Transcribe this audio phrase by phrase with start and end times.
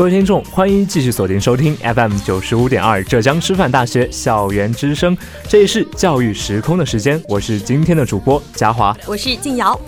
[0.00, 5.14] 各位听众，欢迎继续锁定收听 FM 九十五点二浙江师范大学校园之声，
[5.46, 9.78] 这里是教育时空的时间，我是今天的主播嘉华，我是静瑶。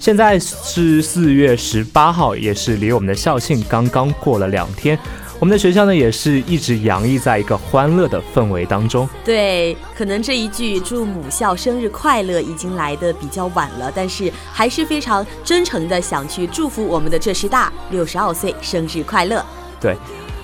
[0.00, 4.98] 现在是四月十八号，也是离我们的校庆刚刚过了两天。
[5.40, 9.08] 我们的学校呢，也是一直洋溢在一个欢乐的氛围当中。
[9.24, 19.42] 对，可能这一句祝母校生日快乐已经来的比较晚了，但是还是非常真诚的想去祝福我们的浙师大六十二岁生日快乐。
[19.80, 19.96] 对，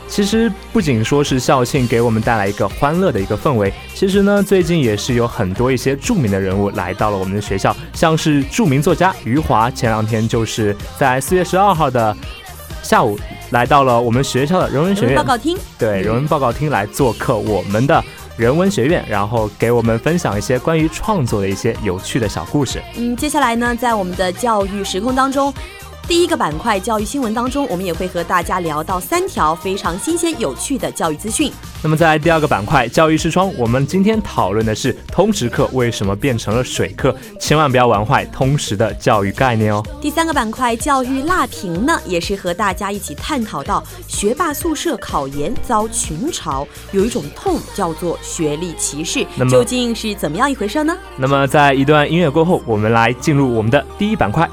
[0.08, 12.16] 其实不仅说是校庆给我们带来一个欢乐的一个氛围，其实呢，最近也是有很多一些著名的人物来到了我们的学校，像是著名作家余华，前两天就是在四月十二号的
[12.82, 13.18] 下午
[13.50, 18.02] 来到了我们学校的人文学院报告厅，对，人文报告厅来做客我们的
[18.36, 22.82] 人文学院，然后给我们分享一些关于创作的一些有趣的小故事。
[22.96, 25.52] 嗯，接下来呢，在我们的教育时空当中。
[26.08, 31.52] 第一个板块教育新闻当中，我们也会和大家聊到三条非常新鲜有趣的教育资讯。
[31.82, 39.84] 那么在第二个板块教育视窗，我们今天讨论的是通识课为什么变成了水课，千万不要玩坏通识的教育概念哦。
[40.00, 50.96] 第三个板块教育辣评呢，也是和大家一起探讨到学霸宿舍考研遭群嘲，有一种痛叫做学历歧视，究竟是怎么样一回事呢？
[51.16, 54.48] 那么在一段音乐过后，我们来进入我们的第一板块。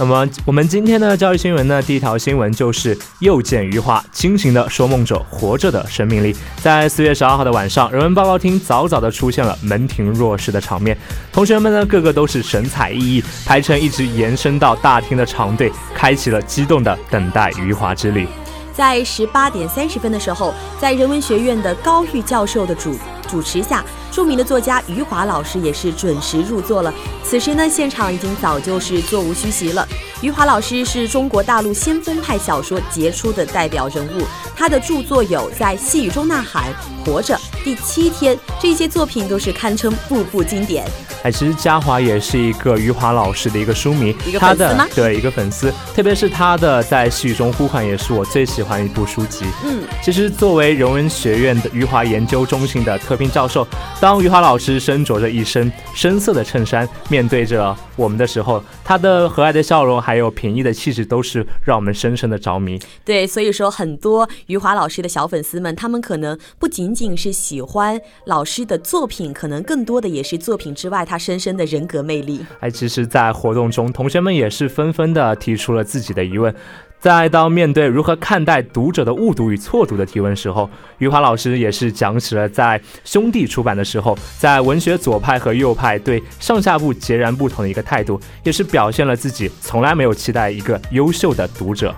[0.00, 6.34] 那么我们今天的教育新闻呢，第一条新闻就是又见余华，清醒的说梦者活着的生命力。
[6.62, 10.96] 在四月十二号的晚上，人文报告厅早早的出现了门庭若市的场面，
[11.30, 18.26] 同学们呢个个都是神采奕奕，排成一直延伸到大厅的长队，开启了激动的等待余华之旅。
[18.72, 22.96] 在十八点三十分的时候，在人文学院的高玉教授的主
[23.28, 23.84] 主持下。
[24.10, 26.92] 著名的作家余华老师也是准时入座了。
[27.24, 29.86] 此时呢，现场已经早就是座无虚席了。
[30.20, 34.22] 余华老师是中国大陆先锋派小说杰出的代表人物，
[34.56, 36.64] 他的著作有《在细雨中呐喊》
[37.06, 37.34] 《活着》
[37.64, 40.84] 《第七天》这些作品都是堪称步步经典。
[41.22, 44.86] 哎，其实嘉华也是一个余华老师的一个书迷，一个粉丝吗？
[44.94, 45.70] 对，一个粉丝。
[45.94, 49.44] 特别是他的《在细雨中呼唤》也是我最喜欢的一部书籍。
[49.62, 53.68] 嗯，其实作为人文学院的余华研究中心的特聘教授，
[54.00, 62.80] 当余华老师身着着一身深色的衬衫面对着我们的时候，他的和蔼的笑容还有平易的气质，都是让我们深深的着迷。
[63.04, 71.04] 对，所以说很多余华老师的小粉丝们，他们可能不仅仅是喜欢老师的作品，可能更多的也是作品之外。
[71.04, 72.40] 他深深的人格魅力。
[72.60, 76.54] 哎，其实，在活动中，同学们也是纷纷的提出了自己的疑问。
[77.00, 80.68] 在当面对如何看待读者的误读与错读的提问时候，
[80.98, 91.94] 余华老师也是讲起了在兄弟出版的时候，在文学左派和右派对上下部截然不同的一个态度，也是表现了自己从来没有期待一个优秀的读者。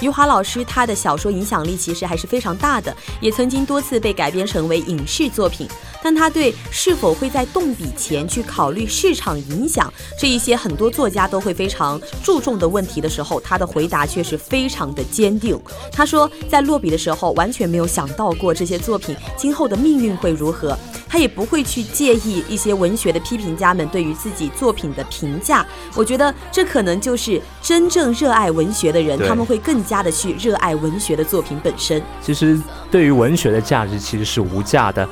[0.00, 5.68] 余华老师他的小说影响力其实还是非常大的，也曾经多次被改编成为影视作品。
[6.02, 15.58] 但他对是否会在动笔前去考虑市场影响这一些很多作家都会非常注重的问题的时候，他的回答却是非常的坚定。
[15.92, 20.76] 他说，在落笔的时候完全没有想到过这些作品今后的命运会如何。
[21.10, 25.66] 他也不会去介意一些文学的批评家们对于自己作品的评价。
[25.94, 32.02] 我觉得这可能就是真正热爱文学的人，他们会更加的去热爱文学的作品本身。
[32.20, 32.60] 其实，
[32.90, 35.08] 对于文学的价值其实是无价的。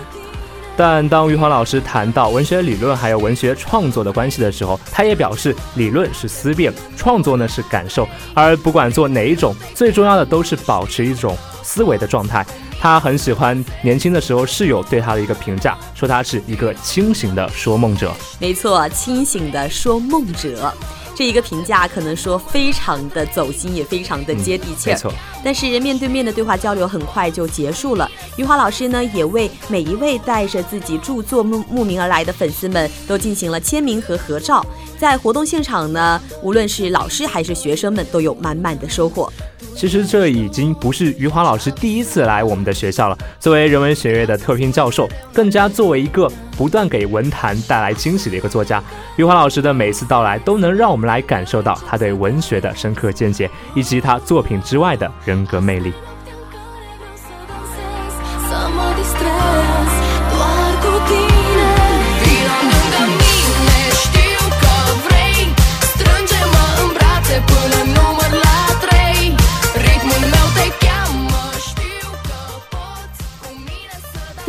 [0.76, 12.44] 但当余华老师谈到文学理论还有文学创作的关系的时候，他也表示理论是思辨，创作呢是感受，而不管做哪一种，最重要的都是保持一种思维的状态。
[12.78, 18.12] 他很喜欢年轻的时候室友对他的一个评价，说他是一个清醒的说梦者。
[18.38, 20.72] 没错，清醒的说梦者。
[21.16, 24.92] 这一个评价可能说非常的走心，也非常的接地气儿。
[24.92, 28.08] 没错，但是面对面的对话交流很快就结束了。
[28.36, 34.64] 余华老师呢，也为每一位带着自己著作慕慕名而来的粉丝们都进行了签名和合照。
[34.98, 39.30] 在活动现场呢，无论是老师还是学生们都有满满的收获。
[39.74, 43.18] 其实这已经不是余华老师第一次来我们的学校了。
[43.38, 48.82] 作为人文学院的特聘教授，更加作为一个不断给文坛带来惊喜的一个作家，
[49.16, 55.92] 余华老师的每次到来都能让我们来感受到他对文学的深刻见解，以及他作品之外的人格魅力。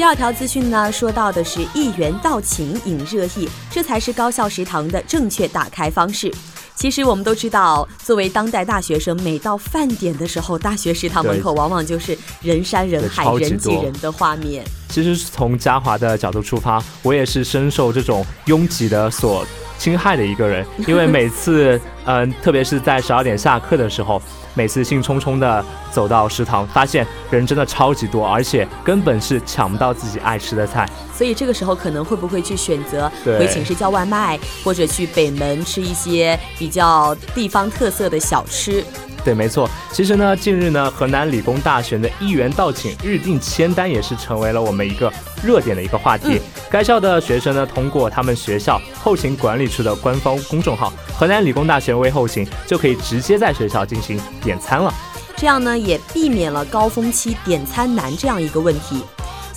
[0.07, 6.33] 二条资讯呢，说到的是一元到情引热议，这才是高校食堂的正确打开方式。
[6.75, 14.63] 其实我们都知道，作为当代大学生，每到饭点的时候，大学食堂门口往往就是人山人海、人挤人的画面。
[14.87, 19.45] 其实从嘉华的角度出发，我也是深受这种拥挤的所
[19.77, 24.21] 侵害的一个人，因为每次，嗯，特别是在十二点下课的时候。
[24.57, 30.89] 每次兴冲冲的走到食堂，发现人真的超级多，而且根本是抢不到自己爱吃的菜。
[31.13, 38.83] 所以这个时候可能会不会去选择回寝室叫外卖，或者去北门吃一些比较地方特色的小吃？
[39.27, 39.69] 对，没错。
[39.91, 45.11] 其实呢，近日呢，河南理工大学的一元到寝日定签单也是成为了我们一个
[45.43, 46.39] 热点的一个话题。
[46.71, 54.93] 该校的学生呢，通过他们学校后勤管理处的官方公众号“河南理工大学微后勤”，就可以直接在学校进行点餐了。
[55.35, 59.03] 这样呢，也避免了高峰期点餐难这样一个问题。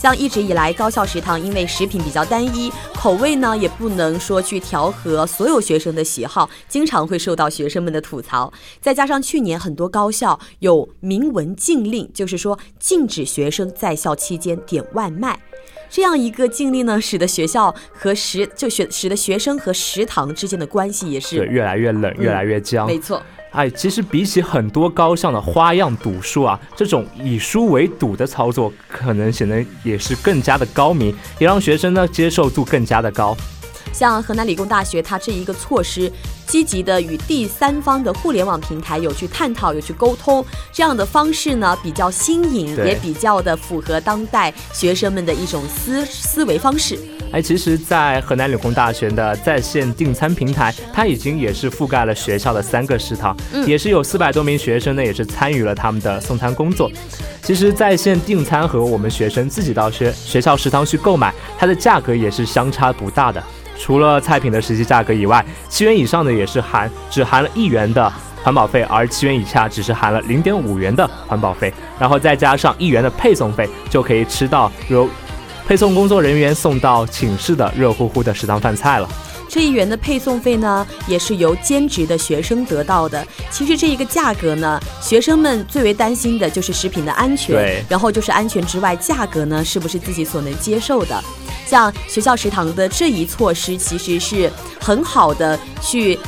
[0.00, 8.50] 像一直以来，高校食堂因为食品比较单一，口味呢也不能说去调和所有学生的喜好，经常会受到学生们的吐槽。
[8.80, 15.38] 再加上去年很多高校有明文禁令，就是说禁止学生在校期间点外卖，
[15.90, 22.86] 这样一个经历呢，使得学校和食就学使得学生和食堂之间的关系也是越来越冷，越来越僵。
[22.86, 23.20] 没错。
[23.50, 33.36] 哎，其实比起很多高校的花样赌术啊，这种以书为赌的操作，可能显得也是更加的高明，也让学生呢接受度更加的高。
[33.92, 36.10] 像河南理工大学，它这一个措施，
[36.46, 46.98] 积极的与第三方的互联网平台有去探讨，有去沟通，这样的方式呢比较新颖，也比较的符合当代学生们的一种思思维方式。
[47.32, 56.90] 哎，其实，在河南理工大学的在线订餐平台，它已经也是覆盖了学校的三个食堂，也是有四百多名学生呢，也是参与了他们的送餐工作。
[57.44, 63.40] 其实，在线订餐和我们学生自己到学学校食堂去购买，它的价格也是相差不大的。
[63.80, 68.12] 除了菜品的实际价格以外，七元以上的也是含只含了一元的
[68.42, 75.08] 环保费，而七元以下只是含了零点五元的环保费，然后再加上一元的配送费，就可以吃到有。
[75.70, 79.08] 配送工作人员送到寝室的热乎乎的食堂饭菜了。
[79.48, 83.24] 这一元的配送费呢，也是由兼职的学生得到的。
[83.52, 91.22] 其实这一个价格呢，学生们最为担心的就是食品的安全，对，然后就是安全之外，价格呢是不是自己所能接受的？
[91.64, 94.50] 像学校食堂的这一措施，其实是
[94.80, 96.18] 很好的去。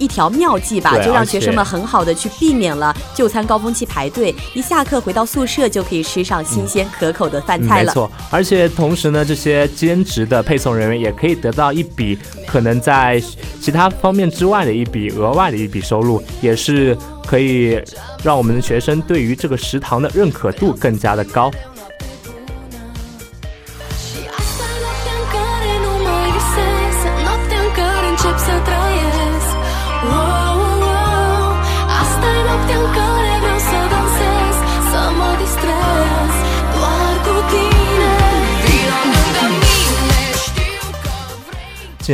[0.00, 7.92] 一条妙计吧，就让学生们很好的去避免了就餐高峰期排队，一下课回到宿舍就可以吃上新鲜可口的饭菜了。
[7.92, 13.22] 没错，而且同时呢，这些兼职的配送人员也可以得到一笔可能在
[13.60, 17.80] 其他方面之外的一笔额外的一笔收入，也是可以
[18.24, 21.50] 让我们的学生对于这个食堂的认可度更加的高。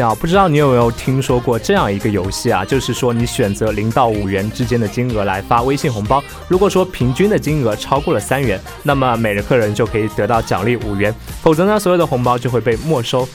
[0.00, 2.64] 啊，不知道你有没有听说过这样一个游戏啊？
[2.64, 13.26] 就是说你选择零到五元之间的金额来发微信红包，如果说平均的金额超过了三元，那么每个客人就可以得到奖励五元，否则呢，所有的红包就会被没收。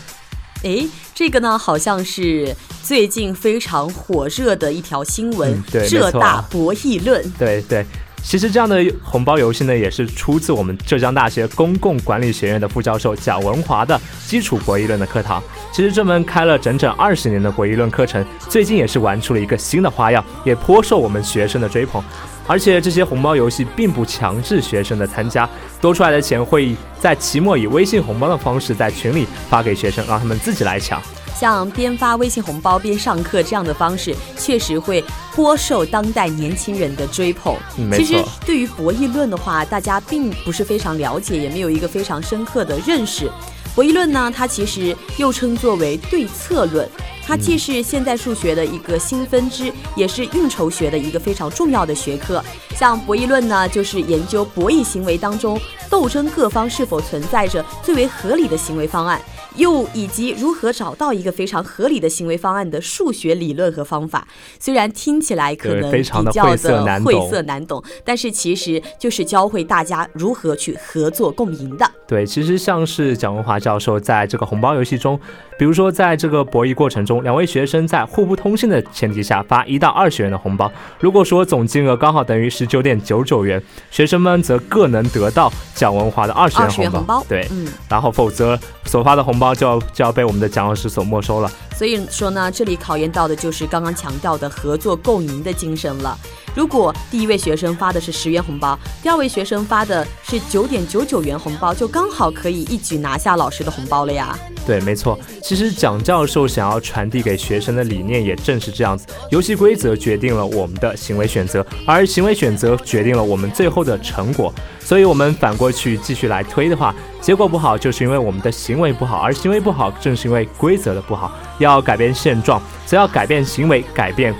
[0.64, 7.24] 诶，这个呢，好像是最近非常火热的一条新闻，《浙大博弈论》。
[7.40, 7.86] 对对。
[8.24, 15.44] 其实这样的红包游戏呢，也是出自我们浙江大学公共管理学院的副教授蒋文华的基础博弈论的课堂。
[15.74, 22.02] 其实这门开了整整二十年的博弈论课程，最近也是玩出了一个新的花样，也颇受我们学生的追捧。
[22.48, 25.48] 而且这些红包游戏并不强制学生的参加，
[25.80, 31.02] 多出来的钱会在期末以微信红包的方式在群里发给学生，让他们自己来抢。
[31.40, 37.56] 像边发微信红包边上课这样的方式，确实会颇受当代年轻人的追捧。
[37.94, 43.30] 其实对于博弈论的话，大家并不是非常了解，也没有一个非常深刻的认识。
[43.74, 46.88] 博弈论呢，它其实又称作为对策论。
[47.24, 52.44] 它既是现代数学的一个新分支，也是运筹学的一个非常重要的学科。
[52.76, 55.58] 像博弈论呢，就是研究博弈行为当中
[55.90, 59.22] 斗争各方是否存在着最为合理的行为方案。
[59.58, 64.26] 又以及如何找到一个非常合理的行为方案的数学理论和方法，
[64.60, 71.86] 虽然听起来可能比较的晦涩难懂，但是其实就是教会大家如何去合作共赢的。
[72.08, 75.20] 对，其实像是蒋文华教授在这个红包游戏中，
[75.60, 87.26] 比如说在这个博弈过程中，两位学生在互不通信的前提下发一到二十元的红包，如果说总金额刚好等于十九点九九元，学生们则各能得到蒋文华的二十元红包。
[87.28, 89.41] 对，嗯，然后否则所发的红。
[89.42, 91.52] 包就要就要被我们的蒋老师所没收了。
[91.76, 96.16] 所以说呢，这里考验到的就是刚刚强调的合作共赢的精神了。
[96.56, 104.38] 如果第一位学生发的是十元红包，第二位学生发的是九点九九元红包，就刚好可以一举拿下老师的红包了呀。
[104.66, 105.18] 对，没错。
[105.42, 114.54] 其实蒋教授想要传递给学生的理念也正是这样子：游戏规则决定了我们的行为选择，而行为选择决定了我们最后的成果。
[114.80, 121.32] 所以，我们反过去继续来推的话，结果不好，就是因为我们的行为不好，而行为不好，正是因为规则的不好。
[121.58, 124.36] 要改变现状，则要改变行为，改变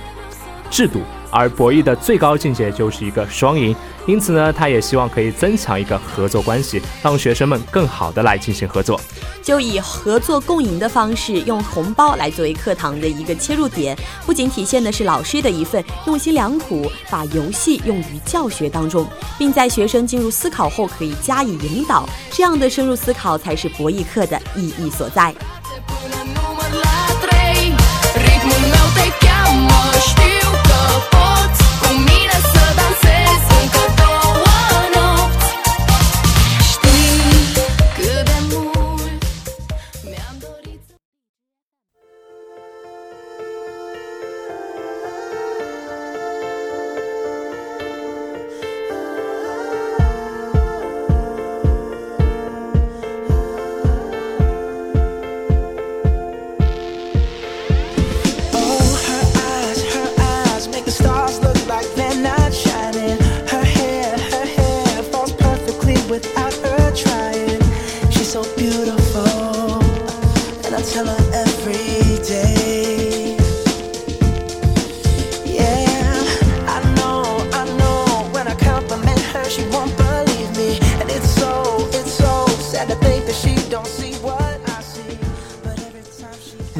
[0.70, 1.00] 制度。
[1.32, 9.00] 而博弈的最高境界就是一个双赢，因此呢，他也希望可以增强一个合作关系，让学生们更好的来进行合作。
[9.42, 19.08] 就以合作共赢的方式，用红包来作为课堂的一个切入点，不仅体现的是老师的一份用心良苦，把游戏用于教学当中，
[19.40, 25.34] 并在学生进入思考后可以加以引导，这样的深入思考才是博弈课的意义所在。
[31.14, 31.31] oh.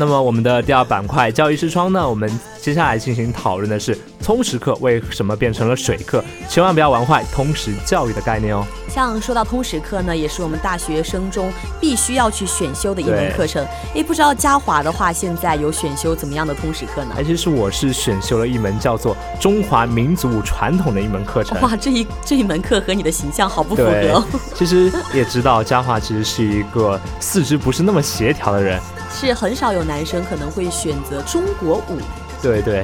[0.02, 2.10] 那么我们的第二板块教育视窗呢？
[2.10, 2.28] 我们
[2.60, 6.24] 接下来进行讨论的是通识课为什么变成了水课？
[6.50, 8.66] 千万不要玩坏通识教育的概念哦。
[8.90, 13.64] 像说到通识课呢，也是我们大学生中必须要去选修的一门课程。
[13.94, 17.14] 诶，不知道嘉华的话，现在有选修怎么样的通识课呢？
[17.24, 21.62] 其实我是选修了一门叫做中华民族传统的一门课程。
[21.62, 24.24] 哇，这一这一门课和你的形象好不符合。
[24.56, 28.82] 其实也知道嘉华其实是一个四肢不是那么协调的人。
[29.14, 32.00] 是很少有男生可能会选择中国舞，
[32.42, 32.84] 对对，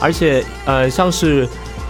[0.00, 1.46] 而且呃，像是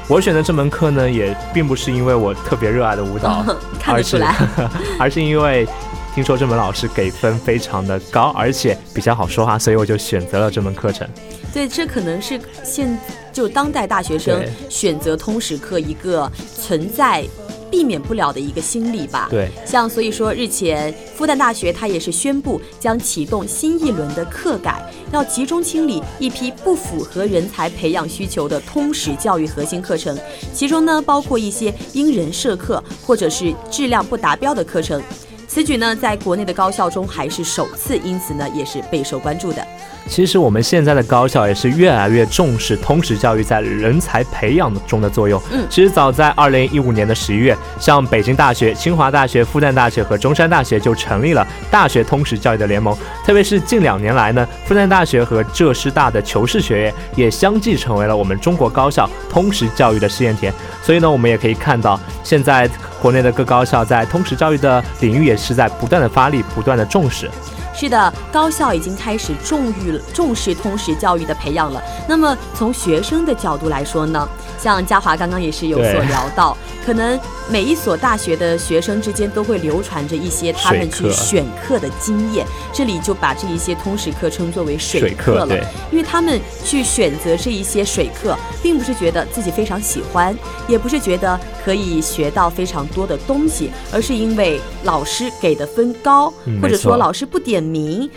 [0.08, 3.44] 我选的这门课呢，也并不是因为我特别热爱的舞蹈，
[3.78, 4.34] 看得出来，
[4.98, 5.66] 而是因为
[6.14, 11.06] 听说这门老师给分非常的高，而且比较好说话，所以我就选择了这门课程。
[11.52, 12.98] 对，这可能是现
[13.32, 17.24] 就当代大学生选择通识课一个存在。
[17.70, 19.28] 避免不了的一个心理吧。
[19.30, 30.18] 对，像所以说，日前复旦大学它也是宣布将启动新一轮的课改，要集中清理一批不符合人才培养需求的通识教育核心课程，
[30.52, 35.02] 其中呢包括一些因人设课或者是质量不达标的课程。
[35.48, 39.66] 此举呢，在国内的高校中还是首次，因此呢，也是备受关注的。
[40.06, 45.40] 其实我们现在的高校也是越来越重视通识教育在人才培养中的作用。
[45.50, 52.96] 嗯，其实早在二零一五年的十一月，像北京大学、清华大学、复旦大学和中山大学就成立了大学通识教育的联盟。
[53.24, 60.52] 特别是近两年来呢，复旦大学和浙师大的求是学院也相继成为了我们中国高校通识教育的试验田。
[60.82, 62.68] 所以呢，我们也可以看到，现在
[63.00, 67.30] 国内的各高校在通识教育的领域也是在不断的发力，不断的重视。
[67.74, 71.80] 是的，高校已经开始重于重视通识教育的培养了。
[72.08, 74.28] 那么从学生的角度来说呢，
[74.60, 77.16] 像嘉华刚刚也是有所聊到，可能
[77.48, 85.56] 每一所大学的学生之间都会流传着一些他们去选课的经验，这里就把这一些通识课称作为水课了，
[85.92, 90.36] 因为他们去选择这一些水课，并不是觉得自己非常喜欢，
[90.66, 96.32] 也不是觉得可以学到非常多的东西，而是因为老师给的分高，
[96.62, 97.62] 或者说老师不点。
[97.62, 98.08] 名，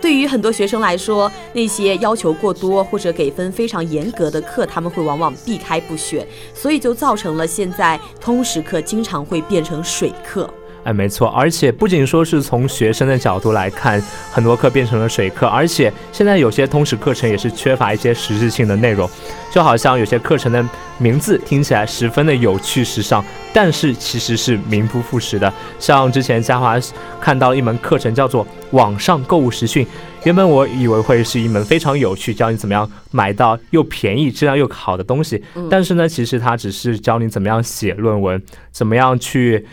[0.00, 6.24] 对于很多学生来说，那些要求过多或者给分非常严格的课，他们会往往避开不选，
[6.54, 10.48] 所以就造成了现在通识课经常会变成水课。
[10.84, 13.98] 哎，没错，而且不仅说是从学生的角度来看，
[14.30, 19.08] 很多课变成了水课，而且现在有些通识课程也是缺乏一些实质性的内容，
[19.50, 20.62] 就好像有些课程的
[20.98, 25.50] 名字听起来十分的有趣时尚，但是其实是名不副实的。
[25.78, 26.78] 像之前嘉华
[27.18, 29.86] 看到一门课程叫做网上购物实训，
[30.24, 39.64] 原本我以为会是一门非常有趣，教你怎么样买到又便宜、质量又好的东西，但是呢，其实它只是教你怎么样写论文，怎么样去。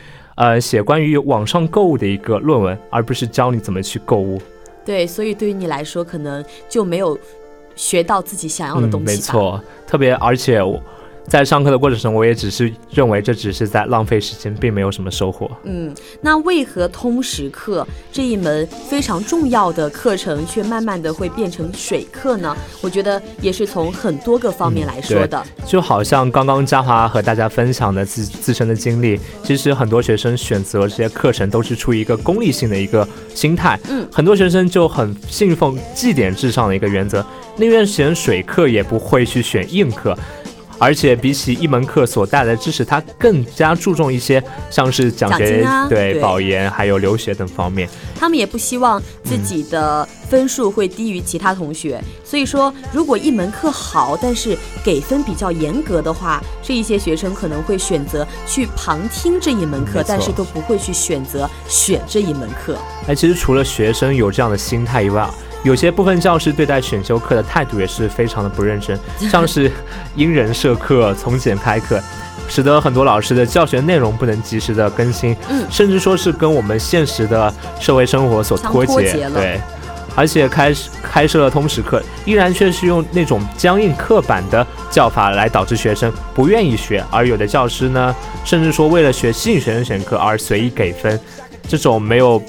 [0.41, 4.41] 呃，写关于网上购物的一个论文，而不是教你怎么去购物。
[4.83, 7.15] 对，所以对于你来说，可能就没有
[7.75, 9.05] 学到自己想要的东西。
[9.05, 10.81] 没错，特别而且我。
[11.27, 15.49] 在上课的过程中，我也只是认为这只是在浪费时间，并没有什么收获。
[15.63, 22.55] 嗯，那为何通识课这一门非常重要的课程，却慢慢的会变成水课呢？
[22.81, 25.41] 我觉得也是从很多个方面来说的。
[25.65, 33.79] 就好像刚刚嘉华和大家分享的自自身的经历，其实很多学生选择这些课程都是出于一个功利性的一个心态。
[33.89, 37.25] 嗯，很多学生就很信奉绩点至上的一个原则，
[37.55, 40.17] 宁愿选水课也不会去选硬课。
[40.81, 47.87] 而且比起一门课所带来的知识，它更加注重一些像是奖学金、对保研还有留学等方面。
[48.19, 62.75] 他们也不希望自己的分数会低于其他同学，所以说如果一门课好，但是给分比较严格的话，这一些学生可能会选择去旁听这一门课，但是都不会去选择选这一门课。
[63.07, 65.29] 哎，其实除了学生有这样的心态以外，
[65.63, 68.97] 有些部分教师对待选修课的态度也是非常的不认真，
[69.29, 69.71] 像是
[70.15, 72.01] 因人设课、从简开课，
[72.49, 79.61] 使得很多老师的教学内容不能及时的更新，嗯，甚至说是跟我们现实的社会生活所脱节，对，
[80.15, 91.19] 而且开开设了通识课，依然却是用那种僵硬刻板的教法来导致学生不愿意学，而有的教师呢，甚至说为了学吸引学生选课而随意给分，
[91.67, 92.41] 这种没有。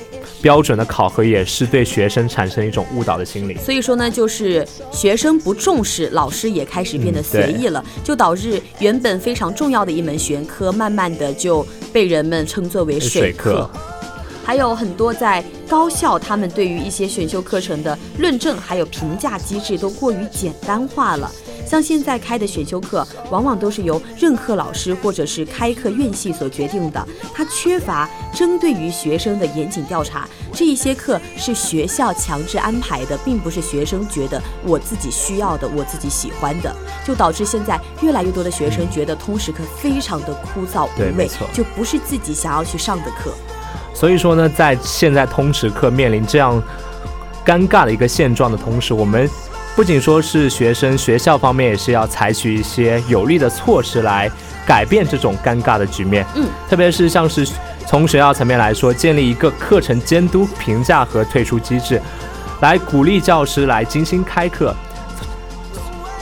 [0.42, 13.70] 标准的考核也是对学生产生一种误导的心理，所以说呢，就是学生不重视，老师也开始变得随意了，就导致原本非常重要的一门学科，慢慢的就被人们称作为水课。
[14.44, 21.31] 还有很多在高校，他们对于一些选修课程的论证还有评价机制都过于简单化了。
[21.72, 30.28] 像现在开的选修课，往往都是由任课老师或者是开课院系所决定的，它缺乏针对于学生的严谨调查。
[30.52, 43.32] 这一些课是学校强制安排的，并不是学生觉得我自己需要的、我自己喜欢的，就导致现在越来越多的学生觉得通识课非常的枯燥无味，就不是自己想要去上的课。
[43.94, 46.62] 所以说呢，在现在通识课面临这样
[47.46, 49.26] 尴尬的一个现状的同时，我们。
[49.74, 54.30] 不仅说是学生，学校方面也是要采取一些有力的措施来
[54.66, 56.26] 改变这种尴尬的局面。
[56.35, 57.48] 嗯，特别是像是
[57.87, 62.00] 从学校层面来说，建立一个课程监督、评价和退出机制，
[62.61, 64.74] 来鼓励教师来精心开课，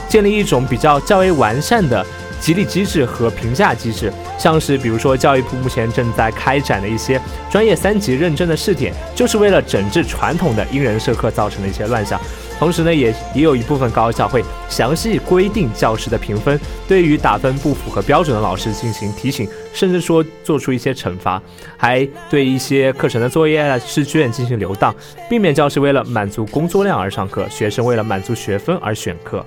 [0.07, 2.05] 建立一种比较较为完善的
[2.39, 4.11] 激励机制和评价机制。
[4.39, 12.19] 像是比如说，教育部目前正在开展的一些专业三级认证的试点，就是为了整治传统的因人设课造成的一些乱象。
[12.61, 21.41] 同时呢，也也有一部分高校会详细规定教师的评分，对于打分不符合标准的老师进行提醒，甚至说做出一些惩罚，
[21.75, 24.95] 还对一些课程的作业、试卷进行留档，
[25.27, 29.43] 避免教师为了满足工作量而上课，学生为了满足学分而选课。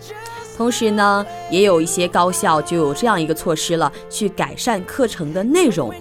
[0.57, 5.93] 同时呢，也有一些高校就有这样一个措施了，去改善课程的内容。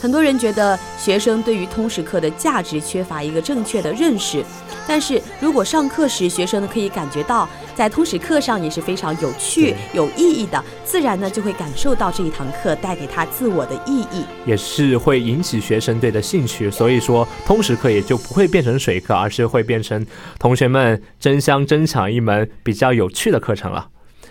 [0.00, 4.42] 很多人觉得学生对于通识课的价值缺乏一个正确的认识，
[4.88, 16.70] 但是如果上课时学生呢可以感觉到在通识课上也是非常有趣、有意义的，自然呢就会感受到这一堂课带给他自我的意义，也是会引起学生对的兴趣。
[16.70, 20.04] 所以说，通识课也就不会变成水课，而是会变成
[20.38, 23.88] 同学们争相争抢一门比较有趣的课程了。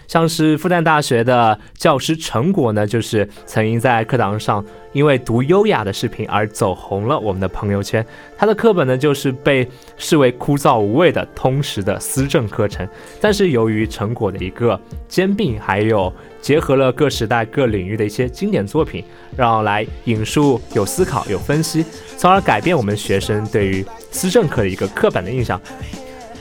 [0.10, 8.04] 像是复旦大学的教师陈果呢，就是曾经在课堂上因为读优雅的视频而走红了我们的朋友圈。
[8.36, 12.88] 他的课本呢，就是被视为枯燥无味的通识的思政课程。
[13.22, 19.04] 但是由于陈果的一个兼并，还有结合了各时代各领域的一些经典作品，
[19.38, 21.86] 让来引述有思考有分析，
[22.18, 25.62] 从而改变我们学生对于思政课的一个刻板的印象。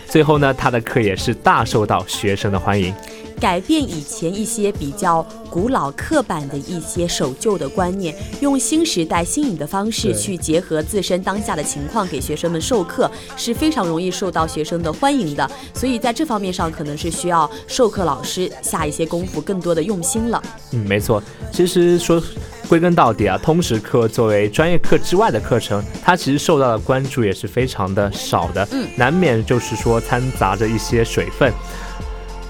[0.07, 2.94] 最后呢，他的课也是大受到学生的欢迎。
[3.40, 15.51] 改变以前一些比较古老、刻板的一些守旧的观念，用新时代新颖的方式去结合自身当下的情况给学生们授课，是非常容易受到学生的欢迎的。
[15.74, 20.42] 所以在这方面上，可能是需要授课老师下一些功夫，更多的用心了。
[20.72, 21.22] 嗯，没错。
[21.53, 22.22] 其实说
[22.68, 31.51] 归根到底啊，通识课作为专业课之外的课程，它其实受到的关注也是非常的少的，嗯，难免就是说掺杂着一些水分。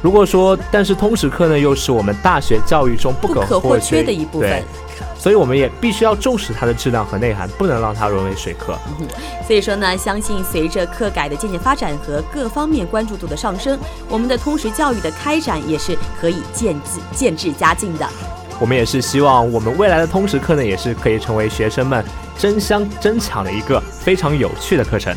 [0.01, 4.63] 如果说，但是通识课呢，又是我们大学教育中不可或缺的一部分，
[5.19, 8.79] 所以我们也必须要重视它的质量和内涵，不能让它沦为水课。
[9.45, 13.77] 所以说呢，相信随着课改的渐渐发展和各方面关注度的上升，
[14.09, 18.09] 我们的通识教育的开展也是可以渐进渐至佳境的。
[18.61, 22.05] 我们也是希望我们未来的通识课呢，也是可以成为学生们
[22.39, 25.13] 争相争抢的一个非常有趣的课程。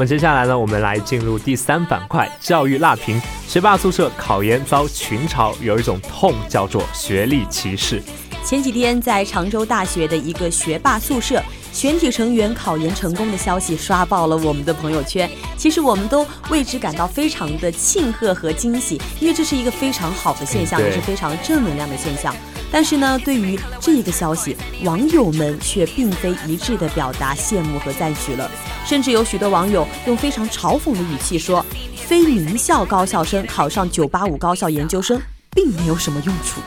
[0.00, 3.20] 么接下来呢，我们来进入第三板块——教育辣评。
[3.46, 8.02] 学霸宿舍考研遭群嘲，有一种痛叫做学历歧视。
[8.42, 11.42] 前几天，在常州大学的一个学霸宿舍，
[11.74, 15.28] 全体成员考研成功的消息刷爆了我们的朋友圈。
[15.58, 22.34] 其实我们都为之感到非常的庆贺和惊喜，因为这是一个非常好的现象，也是非常正能量的现象。
[22.72, 28.50] 但是呢，对于这个消息，网友们却并非一致的表达羡慕和赞许了，
[28.86, 31.64] 甚至有许多网友用非常嘲讽的语气说
[31.96, 35.20] ：“非名校高校生考上985高校研究生，
[35.52, 36.60] 并没有什么用处。”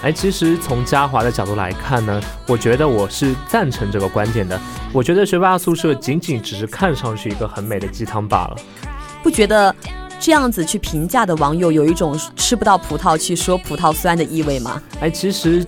[0.00, 4.58] 哎，其实从嘉华的角度来看呢，我觉得我是赞成这个观点的。
[4.92, 8.56] 我觉得学霸宿舍仅仅只是看上去一个很美的鸡汤罢了，
[9.24, 9.74] 不觉得？
[10.20, 14.82] 这样子去评价的网友有一种吃不到葡萄去说葡萄酸的意味吗？
[15.00, 15.64] 哎，其实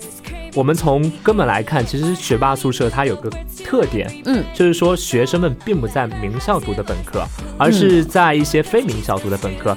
[0.54, 3.30] 我们从根本来看，其实学霸宿舍它有个
[3.64, 7.24] 特点，嗯，就是说学生们并不在名校读的本科，
[7.56, 9.76] 而是在一些非名校读的本科。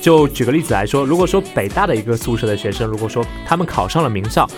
[0.00, 4.48] 就举个例子来说，如果说北大的一个宿舍的学生，如果说他们考上了名校，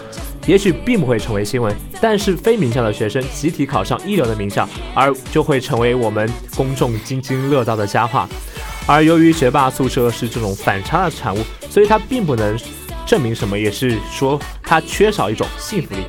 [0.46, 8.28] 也许并不会成为新闻，但是非名校的学生集体考上一流的名校，而就会成为我们公众津津乐道的佳话。
[8.86, 12.56] 而由于学霸宿舍是这种反差的产物，所以它并不能
[13.04, 16.02] 证明什么，也是说它缺少一种幸福力。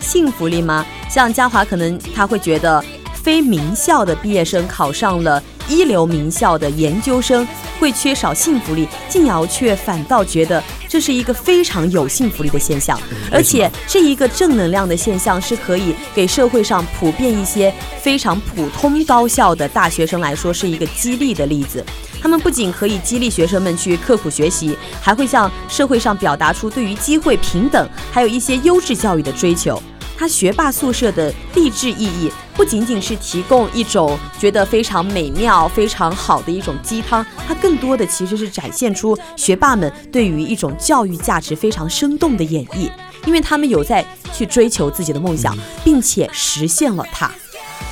[0.00, 0.84] 幸福力吗？
[1.08, 7.46] 像嘉华可能他会觉得，非名校的毕业生考上了一流名校的研究生。
[7.80, 13.00] 会缺少幸福力，静瑶却反倒觉得这是一个非常有幸福力的现象，
[13.32, 21.82] 而且这一个正能量的现象是可以给社会上普遍一些非常普通高校的大学生来说是一个激励的例子。
[22.20, 29.82] 他们不仅可以激励学生们去刻苦学习，还会向社会上表达出对于机会平等还有一些优质教育的追求。
[30.18, 32.30] 他学霸宿舍的励志意义。
[32.60, 42.90] 不仅仅是提供一种觉得非常美妙、非常好的一种鸡汤，它更多的其实是展现出学霸们对于一种教育价值非常生动的演绎，
[43.24, 47.30] 因为他们有在去追求自己的梦想，并且实现了它。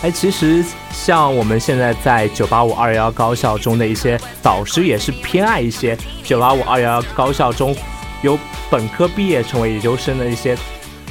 [0.03, 7.75] 哎，其实像我们现在在九八五二幺幺高校中的一些导师，也是偏爱一些九八五二幺幺高校中
[8.21, 10.55] 有本科毕业成为研究生的一些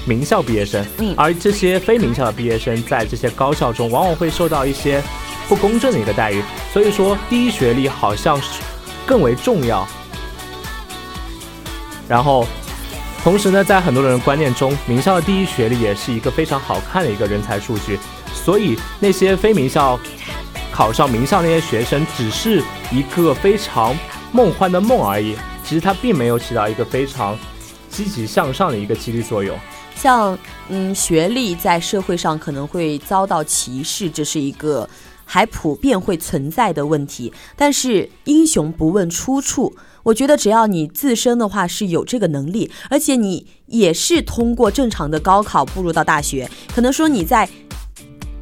[0.07, 0.83] 名校毕业生。
[0.99, 5.03] 嗯，而这些非名校的毕业生在这些高校中，往往会受到一些
[5.49, 6.41] 不公正的一个待遇。
[6.73, 8.61] 所以说，第一学历好像是
[9.05, 9.87] 更为重要。
[12.07, 12.47] 然后，
[13.21, 17.99] 同时呢，在很多人的观念中，名校的第一学历也是一个非常好看的一个人才数据。
[18.33, 19.99] 所以那些非名校
[20.71, 23.93] 考上名校那些学生，只是一个非常
[24.31, 25.35] 梦幻的梦而已。
[25.65, 27.37] 其实它并没有起到一个非常
[27.89, 29.57] 积极向上的一个激励作用。
[29.99, 30.37] 像
[30.69, 34.87] 嗯，学历在社会上可能会遭到歧视，这是一个
[35.25, 37.33] 还普遍会存在的问题。
[37.55, 47.49] 但是英雄不问出处，我觉得只要你自身的话是有这个能力，而且你也是通过正常的高考步入到大学，可能说你在。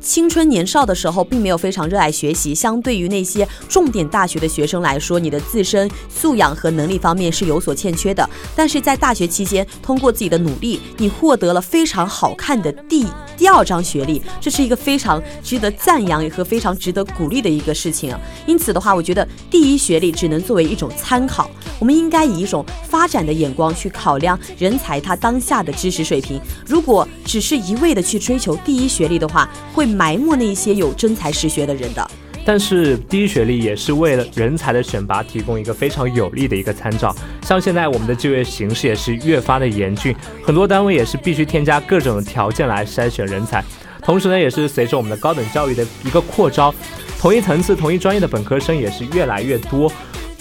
[0.05, 2.53] 青春年少的时候，并没有非常热爱学习。
[2.53, 8.29] 相对于那些重点大学的学生来说，你的自身素养和能力方面是有所欠缺的。
[8.55, 18.15] 但是在大学期间，通过自己的努力，你获得了非常好看的第第二张学历，这是一个非常值得赞扬和非常值得鼓励的一个事情。
[18.45, 26.39] 因此的话，我觉得第一学历只能作为一种参考，我们应该以一种发展的眼光去考量人才他当下的知识水平。
[26.67, 29.94] 如果只是一味的去追求第一学历的话，会。
[29.95, 32.11] 埋没那些有真才实学的人的，
[32.45, 37.15] 但是低学历也是为了人才的选拔提供一个非常有利的一个参照。
[37.41, 43.63] 像现在我们的就业形势也是越发的严峻，很多单位也是必须添加各种条件来筛选人才。
[44.01, 46.73] 同时呢，也是随着我们的高等教育的一个扩招，
[47.19, 49.91] 同一层次、同一专业的本科生也是越来越多。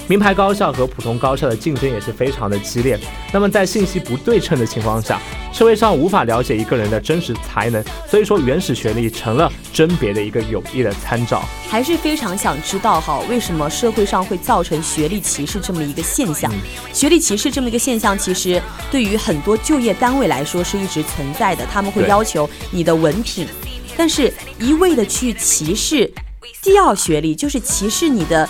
[0.07, 2.99] 名牌高校和普通高校的竞争也是非常的激烈。
[3.33, 5.19] 那么在信息不对称的情况下，
[5.51, 11.43] 社会上无法了解一个人的真实才能，所以说原始学历成了甄别的一个有益的参照。
[11.71, 16.53] 还是非常想知道哈，为什么社会上会造成学历歧视这么一个现象？
[16.93, 23.49] 学历歧视这么一个现象，其实对于很多就业单位来说是一直存在的，他们会要求你的文凭，
[23.97, 26.12] 但是一味的去歧视
[26.62, 28.47] 第二学历，就是歧视你的。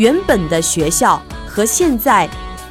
[0.00, 2.26] 原本的学校和现在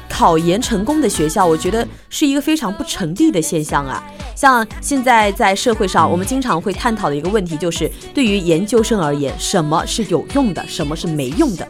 [0.08, 4.02] 考研成功的学校，我觉得是一个非常不成立的现象啊。
[4.34, 11.64] 像现在在社会上，我们经常会探讨的一个问题，就是对于研究生而言，什么是有用的，什么是没用的？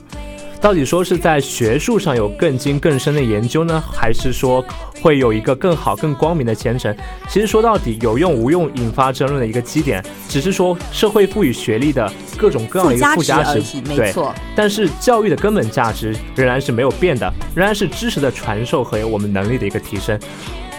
[0.61, 4.63] 到底说是在学术上有更精更深的研究呢，还是说
[5.01, 6.95] 会有一个更好更光明的前程？
[7.29, 14.35] 其实说到底，有用无用引发争论的一个基点，只是说社会赋予学历的各种各样的一个附加值，没错。
[14.55, 20.21] 但是教育的根本价值仍然是没有变的，仍然是知识的传授和我们能力的一个提升。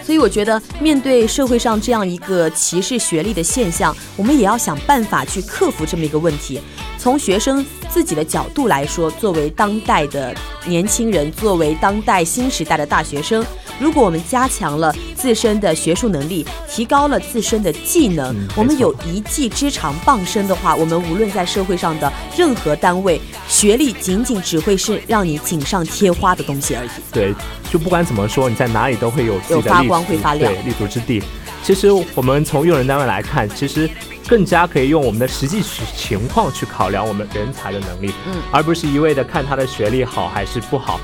[0.04, 6.60] 所以我觉得，面对社会上这样一个歧视学历的现象，我们也要想办法去克服这么一个问题。
[6.98, 10.34] 从学生自己的角度来说，作为当代的
[10.66, 13.44] 年轻人，作为当代新时代的大学生。
[13.80, 26.90] 如果我们加强了自身的学术能力，提高了自身的技能，我们有一技之长傍身的话，我们无论在社会上的任何单位，学历仅仅只会是让你锦上添花的东西而已。
[27.10, 27.34] 对，
[27.72, 31.22] 就不管怎么说，你在哪里都会有有发光会发亮，对，立足之地。
[31.62, 33.88] 其实我们从用人单位来看，其实
[34.28, 35.62] 更加可以用我们的实际
[35.96, 41.00] 情况去考量我们人才的能力，嗯，而不是一味的看他的学历好还是不好，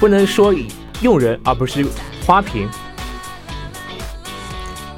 [0.00, 0.54] 不能说。
[1.02, 1.86] 用人而不是
[2.26, 2.66] 花瓶，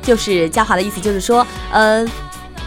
[0.00, 2.06] 就是嘉华的意思，就是说，呃，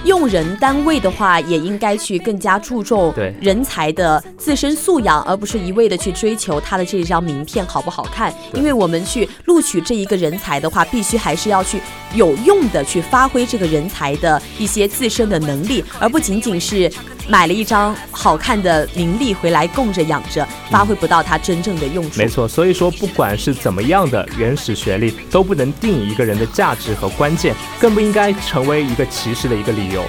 [0.04, 8.34] 用人单位的话，也应该去更加注重人才的自身素养，而不是一味的去追求他的这张名片好不好看。
[8.54, 11.80] 因为我们去录取这一个人才的话，必须还是要去
[12.16, 16.92] 有用的去发挥这个人才的一些自身的能力，而不仅仅是。
[17.28, 22.18] 买了一张好看的名利回来供着养着，发挥不到它真正的用处。
[22.18, 30.04] 没错，所以说不管是怎么样的原始学历，都不能定义一个人的价值和关键，更不应该成为一个歧视的一个理由。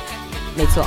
[0.57, 0.87] 没错。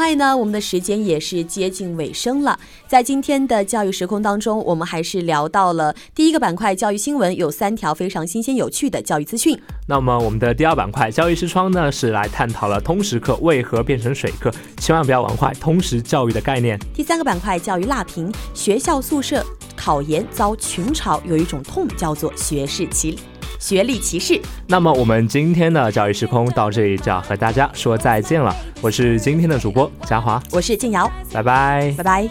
[0.00, 2.58] 快呢，我们的时间也是接近尾声了。
[2.88, 9.60] 在今天的教育时空当中，我们还是聊到了第一个板块教育新闻，有三条非常新鲜有趣的教育资讯。
[9.86, 16.80] 那么我们的第二板块教育视窗呢，是来探讨了通识课为何变成水课，千万不要玩坏通识教育的概念。
[16.94, 19.44] 第三个板块教育辣评，学校宿舍
[19.76, 23.18] 考研遭群嘲，有一种痛叫做学士歧
[23.60, 24.40] 学历歧视。
[24.66, 28.52] 那么我们今天的教育时空到这里就要和大家说再见了。
[28.80, 32.28] 我是今天的主播嘉华，我是静瑶，拜拜，拜拜。